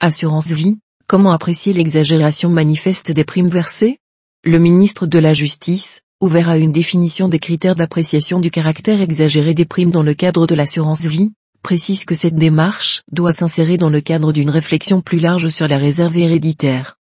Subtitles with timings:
[0.00, 0.78] Assurance vie,
[1.08, 3.98] comment apprécier l'exagération manifeste des primes versées?
[4.44, 9.54] Le ministre de la Justice, ouvert à une définition des critères d'appréciation du caractère exagéré
[9.54, 11.32] des primes dans le cadre de l'assurance vie,
[11.64, 15.78] précise que cette démarche doit s'insérer dans le cadre d'une réflexion plus large sur la
[15.78, 16.96] réserve héréditaire.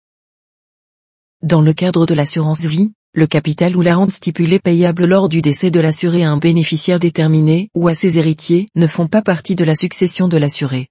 [1.44, 5.42] Dans le cadre de l'assurance vie, le capital ou la rente stipulée payable lors du
[5.42, 9.56] décès de l'assuré à un bénéficiaire déterminé ou à ses héritiers ne font pas partie
[9.56, 10.88] de la succession de l'assuré.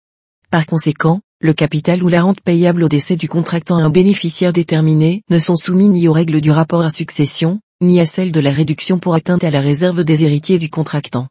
[0.50, 4.52] Par conséquent, le capital ou la rente payable au décès du contractant à un bénéficiaire
[4.52, 8.40] déterminé ne sont soumis ni aux règles du rapport à succession, ni à celles de
[8.40, 11.28] la réduction pour atteinte à la réserve des héritiers du contractant.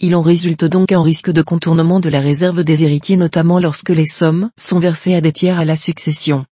[0.00, 3.90] Il en résulte donc un risque de contournement de la réserve des héritiers notamment lorsque
[3.90, 6.46] les sommes sont versées à des tiers à la succession.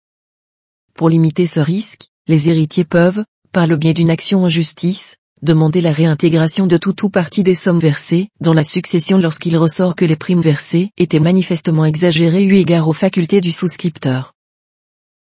[0.93, 5.81] Pour limiter ce risque, les héritiers peuvent, par le biais d'une action en justice, demander
[5.81, 10.05] la réintégration de tout ou partie des sommes versées dans la succession lorsqu'il ressort que
[10.05, 14.33] les primes versées étaient manifestement exagérées eu égard aux facultés du souscripteur.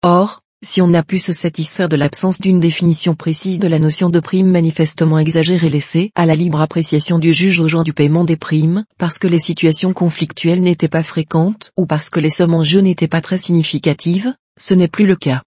[0.04, 4.10] Or, si on n'a pu se satisfaire de l'absence d'une définition précise de la notion
[4.10, 8.24] de prime manifestement exagérée laissée à la libre appréciation du juge au jour du paiement
[8.24, 12.56] des primes, parce que les situations conflictuelles n'étaient pas fréquentes ou parce que les sommes
[12.56, 15.44] en jeu n'étaient pas très significatives, ce n'est plus le cas.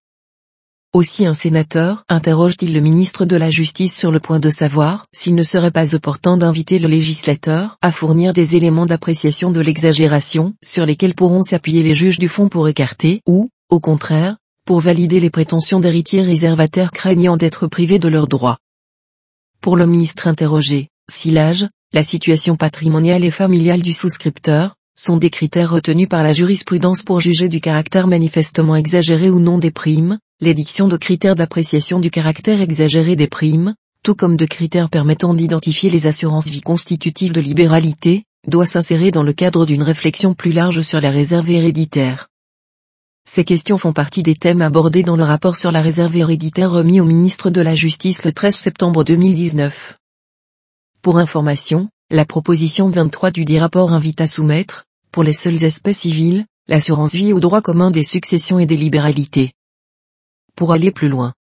[0.92, 5.36] Aussi un sénateur interroge-t-il le ministre de la Justice sur le point de savoir s'il
[5.36, 10.84] ne serait pas opportun d'inviter le législateur à fournir des éléments d'appréciation de l'exagération sur
[10.86, 15.30] lesquels pourront s'appuyer les juges du fond pour écarter ou, au contraire, pour valider les
[15.30, 18.58] prétentions d'héritiers réservataires craignant d'être privés de leurs droits.
[19.60, 25.30] Pour le ministre interrogé, si l'âge, la situation patrimoniale et familiale du souscripteur, sont des
[25.30, 30.18] critères retenus par la jurisprudence pour juger du caractère manifestement exagéré ou non des primes,
[30.40, 35.90] l'édiction de critères d'appréciation du caractère exagéré des primes, tout comme de critères permettant d'identifier
[35.90, 40.80] les assurances vie constitutives de libéralité, doit s'insérer dans le cadre d'une réflexion plus large
[40.80, 42.28] sur la réserve héréditaire.
[43.28, 47.00] Ces questions font partie des thèmes abordés dans le rapport sur la réserve héréditaire remis
[47.00, 49.98] au ministre de la Justice le 13 septembre 2019.
[51.02, 55.92] Pour information, la proposition 23 du dit rapport invite à soumettre, pour les seuls aspects
[55.92, 59.52] civils, l'assurance vie au droit commun des successions et des libéralités
[60.60, 61.32] pour aller plus loin.